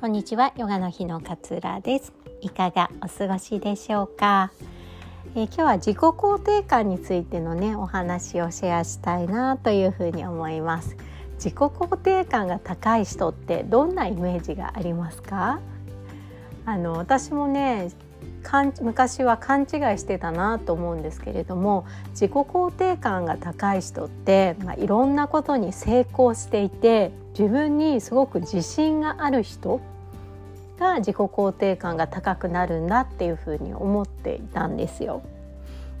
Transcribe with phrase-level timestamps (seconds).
[0.00, 2.14] こんにちはヨガの日の勝浦です。
[2.40, 4.50] いかがお過ごしでしょうか、
[5.34, 10.96] えー、今日は自己肯定感についてのねお話をシェアしたいなというふうに思います。
[11.34, 15.60] 自己肯定感が高い人ってどんなイメージがありますか？
[16.64, 17.90] あの私もね
[18.80, 19.66] 昔は勘違い
[19.98, 29.80] してたなと思うんですけれども自己肯定感が高い人って、まあ、いろんなことに成功していて自分にすごく自信がある人
[30.78, 35.22] が自己肯定感が高くなるんだっていうふうに思っていたんですよ。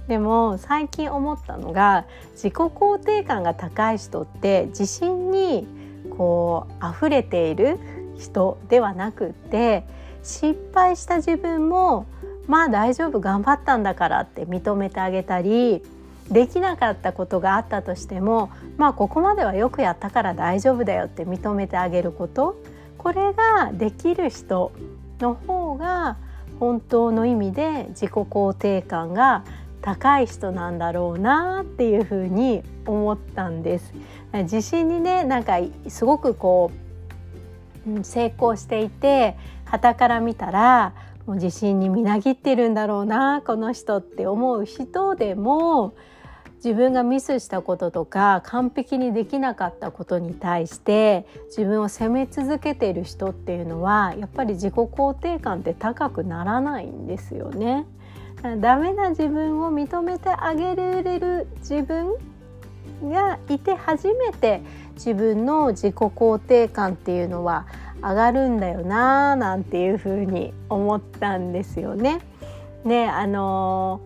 [0.08, 5.68] でも最近思ったのが自己肯定感が高い人って自信に
[6.16, 7.78] こう溢れている
[8.18, 9.84] 人ではなくって
[10.22, 12.06] 失敗した自分も
[12.46, 15.82] まあ大丈夫頑張ったんだからって認めてあげたり
[16.30, 22.56] できなかったことがあったとしてもまあここまではよくやったから大丈夫だよって認めてあげること
[22.98, 24.72] これができる人
[25.20, 26.16] の方が
[26.58, 29.44] 本当の意味で自己肯定感が
[29.82, 33.94] 高い人なんだろうなっていうふうに思ったんです。
[34.32, 36.70] 自信にねなんかすごくこ
[37.88, 40.92] う成功していて旗から見たら
[41.26, 45.94] もう自信にみなぎってるんだろうなこの人って思う人でも
[46.56, 57.86] 自分がミスしたこととか完璧にできなかったことに対して自分を責め続けている人っていうのはやっぱり自己肯定感って高くならないんですよね。
[58.58, 62.14] ダメな自分を認めてあげれる自分
[63.02, 64.62] がいて初めて
[65.00, 67.64] 自分の自己肯定感っていうのは
[68.02, 72.20] 上がるんだよななんていうふうに思ったんですよね。
[72.84, 74.02] ねあの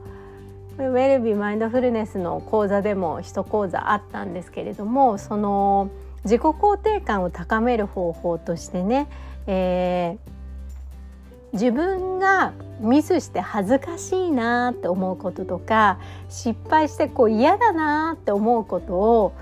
[0.78, 5.90] ウェルビーマインドフルネスの講座でも一講座あったんですけれどもその
[6.22, 9.08] 自己肯定感を高める方法としてね、
[9.48, 19.32] えー、自分がミスして恥ずかしいなって思うこととか失敗してこう嫌だなって思うことを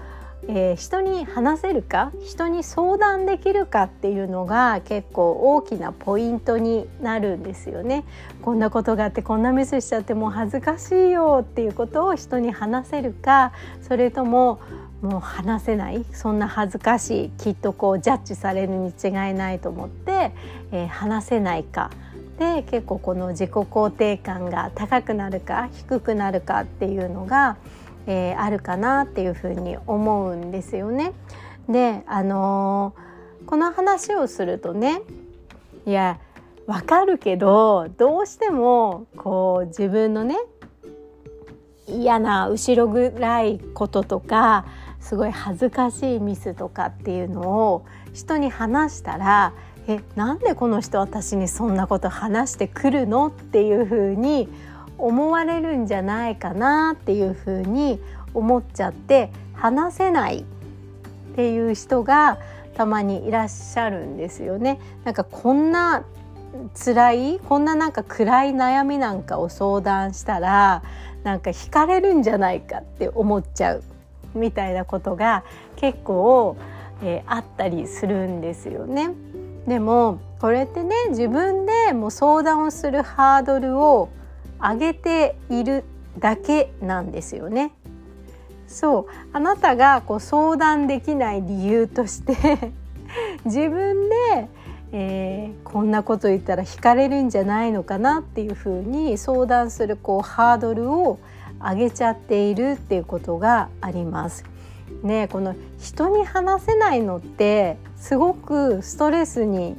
[0.48, 2.10] えー、人に話せるか？
[2.25, 8.04] 人に相談できるかっていうのが結構大きなポイントになるんですよね。
[8.42, 13.53] こんなことがあってこんなミスしちゃってもう恥ずかしいよっていうことを人に話せるか？
[13.82, 14.60] それとも
[15.00, 16.04] もう話せない？
[16.12, 20.32] そんな恥ずかしいきっとこうジャッジされるに違いないと思って、
[20.72, 21.91] えー、話せないか？
[22.38, 25.69] で結構この自己肯定感が高くなるか？
[25.70, 27.56] 低くなるかっていうのが
[28.06, 31.12] えー、あるかなっていうふうに思うんですよね。
[31.68, 35.02] であのー、この話をするとね
[35.86, 36.18] いや
[36.66, 40.36] わかるけどどうしてもこう自分のね
[41.86, 44.66] 嫌な後ろ暗いこととか
[45.00, 47.41] すごい恥ずかしいミスとかっていうの
[47.72, 49.52] を人に話したら
[49.88, 54.48] えなんでこの人私にそんなこと話してくるのっていうふうに
[55.02, 58.00] 思われるんじゃないかなっていうふうに
[58.34, 60.38] 思っちゃって話せない
[61.32, 62.38] っていう人が
[62.76, 64.78] たまにいらっしゃるんですよね。
[65.04, 66.04] なんかこんな
[66.84, 70.84] 辛いこんななんか暗い悩みなんかを相談したら
[71.24, 73.82] なんか惹かれるんじゃないかって思っちゃう
[74.34, 75.42] みたいなことが
[75.74, 76.56] 結構、
[77.02, 79.10] えー、あったりするんですよね。
[79.66, 84.08] でもこれってね自分でもう相談をするハードルを
[84.62, 85.84] 上げている
[86.18, 87.72] だけなんですよね。
[88.68, 92.72] そうあなたがこう相談できない理由として
[93.44, 94.48] 自分で、
[94.92, 101.18] えー、こんなこと言ったら惹かれるんじゃないのかなっていうふうに相談するこうハードルを
[101.60, 104.44] 上げちゃっているっていうことがあります。
[105.02, 109.76] ね、この人に話せないのってすごくストレスに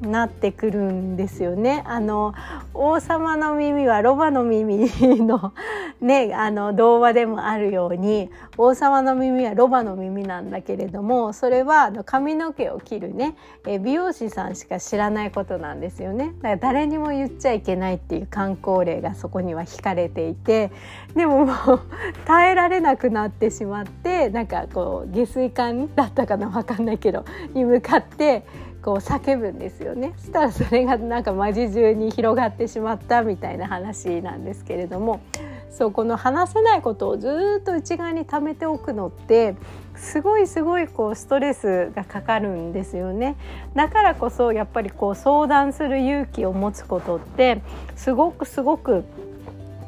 [0.00, 1.82] なってくるんですよね。
[1.86, 2.34] あの
[2.74, 5.54] 王様の耳はロバの耳の
[6.00, 13.36] ねあの童話でもあるように王様の耳はロバの耳なんだけれどもそれはあの髪の毛を切るね
[13.66, 16.34] え美容師さんしか知らないことなんですよね。
[16.42, 20.70] だから誰にも言っちゃいけないっていう観光例がそこには引かれていて
[21.14, 21.80] でももう
[22.26, 27.24] 耐えられなくなってしまってなんかこう下水管だったかな分かんないけど
[27.54, 28.44] に向かって
[28.86, 30.14] こう叫ぶんですよね。
[30.16, 35.20] そしたらそれがなんか街中に広がってしまったみたいな話なんですけれども。
[35.68, 39.56] そうこの話せないことをずっと内側に溜めておくのって
[39.94, 43.36] すごいすごいこうストレスがかかるんですよね。
[43.74, 47.60] だからこそやっぱりこう相談する勇気を持つことって
[47.94, 49.04] すごくすごく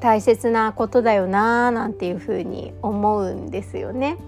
[0.01, 4.19] 大切なことだよななんていうふうに思うんですよね。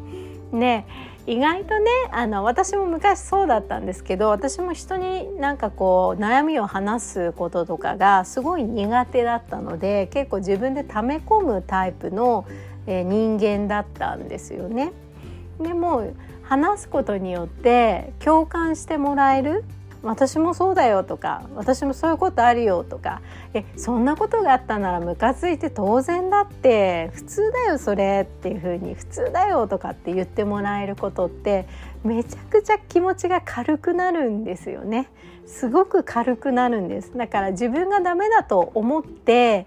[0.52, 0.86] ね。
[1.30, 12.48] 意外とねあの私も昔そうだったんですけど私も人になんかこう悩みを話すこととかがすごい苦手だったので結構自分で溜め込むタイプの、
[12.88, 14.92] えー、人間だったんですよね。
[15.60, 16.12] でも
[16.42, 19.62] 話すことによって共感してもらえる
[20.02, 23.20] 私もそうだよとか私もそういうことあるよとか
[23.52, 31.66] えそんなことがあったならムカついて当然だって普通だよそれっていう風に普通だよとかって言ってもらえることって
[32.02, 35.10] めちゃくちゃ気持ちが軽くなるんですよね。
[35.46, 37.16] すごく軽くなるんです。
[37.16, 39.66] だから自分がダメだと思って、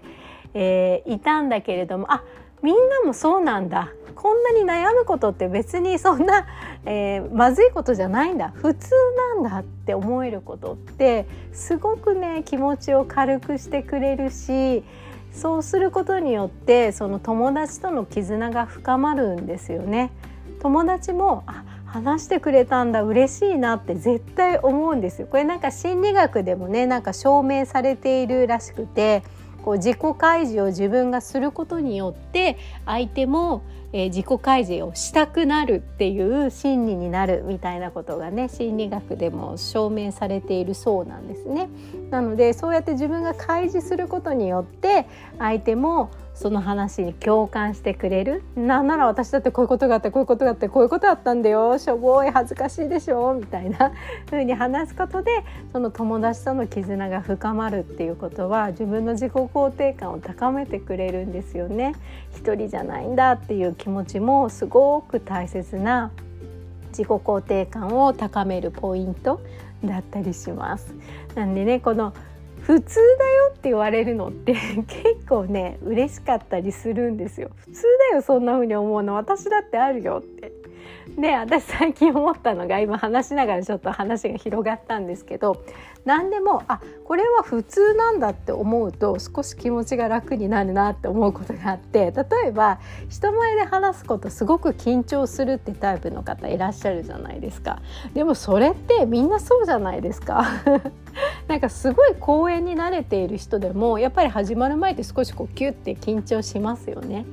[0.54, 2.22] えー、いたんだけれどもあっ
[2.64, 6.46] みんなもそうなんだこんなに悩むことって別にそんな、
[6.86, 8.90] えー、まずいことじゃないんだ普通
[9.36, 14.82] なんだって思えることってすごくね気持ちを軽くしてくれるし
[15.30, 20.10] そうすることによってその友達との絆が深まるんですよね。
[20.60, 25.28] 友達もあ話してくれたんだ嬉しいなって絶対思うんですよ。
[25.30, 29.22] これなんか心理学でもねなんか証明されているらしくて
[29.64, 33.62] こう自己開示を自分がすることによって相手も
[33.96, 41.68] えー、自己開示をしたくなるっていう心理になるみたいなことがね心理学でも証明されているそうなんですね。
[42.10, 45.06] なのでそうやって自分が開示することによって
[45.38, 53.92] 相手もその話に共感してくれるなんなら私だってこういうことがあってこういうことがあってこういうことだったんだよしょぼい恥ずかしいでしょみたいな
[54.28, 55.30] 風に話すことで
[55.72, 61.94] その友達との絆が深まるっていうことは自分の自己肯定感を高めてくれるんですよね。
[62.32, 66.10] 一人じゃないんだっていう気持ちもすごく大切な
[66.88, 69.40] 自己肯定感を高めるポイント
[69.84, 70.94] だったりします。
[71.34, 72.12] なんでねこの
[72.64, 74.54] 普通だよって言われるのって
[74.88, 77.50] 結構ね嬉しかったりするんですよ。
[77.58, 79.14] 普通だよそんな風に思うの。
[79.14, 80.52] 私だってあるよって。
[81.18, 85.62] で私最近思ったのが今話しながらちょっと話が広がったんですけど
[86.04, 97.80] 何でもあこれは普通なんだって思うと少し気持ちが楽になるなって思うことがあって例えば人前で話すことすごく緊張するってタイプの方いらっしゃるじゃないですか。
[98.14, 100.46] でもそれってみんなそうじゃないですか。
[101.48, 107.26] なんかすごい公演に慣れている人でもやっぱり始まる前って少しこうキュッて緊張しますよね。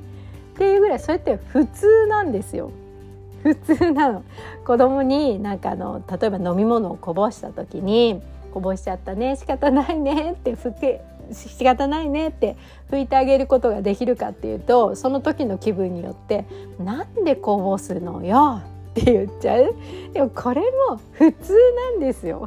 [0.54, 2.70] っていうぐらいそれって普通なんですよ。
[3.42, 4.22] 普通なの。
[4.64, 8.20] 子供になんかあの例えば飲み物をこぼした時に
[8.52, 11.00] こぼしちゃったね仕方ないねって拭け
[11.32, 12.56] 仕方ないねって
[12.90, 16.44] 拭いてあげることができるかっていうとその時の気分によって
[16.78, 18.60] 「なんでこぼすのよ」
[19.00, 19.74] って言っちゃう？
[20.12, 22.46] でもこれも普通なんですよ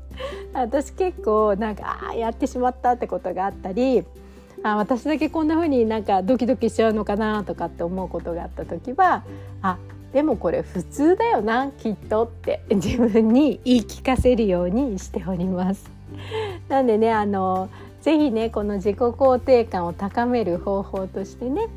[0.54, 4.04] 私結構なんかあやってしまったってことがあったり
[4.62, 9.24] あ私だけこんな風になんかドキドキしちゃうのかなとかって思うことがあった時は
[9.60, 9.76] あ
[10.12, 15.90] でもこれ普通だよなきっとって 自分に言い聞かせるようにしております。
[16.68, 17.68] なんでねあの
[18.02, 21.68] ぜひねこの自己肯定感を高める方法としてね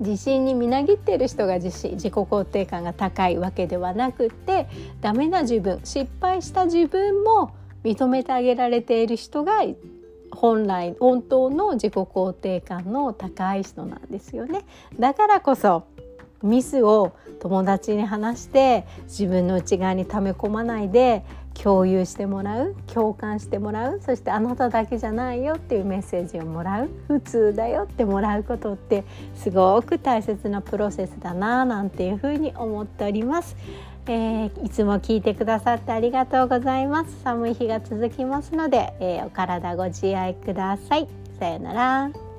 [0.00, 4.66] 自信にみなぎっている人が自信自己肯定感が高いわけではなくて
[5.00, 7.54] ダメな自分失敗した自分も
[7.84, 9.62] 認めてあげられている人が
[10.32, 14.64] 本来本当の自己肯定感の高い人なんですよね。
[14.98, 15.84] だからこそ
[16.42, 29.04] ミスを友達に話して自分の内側に溜め込まないで共有してもらう共感してもらうそしてあなただけじゃないよっていうメッセージをもらう普通だよってもらうことって
[29.34, 33.56] すごく大切なプロセスだななんていうふうに思っております。
[34.06, 37.20] えー、いつも聞いてくださってありがとうございます。
[37.22, 41.08] 寒い日が続きますので、えー、お体ご自愛ください。
[41.38, 42.29] さようなら。